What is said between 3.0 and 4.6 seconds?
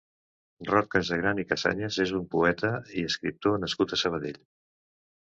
i escriptor nascut a Sabadell.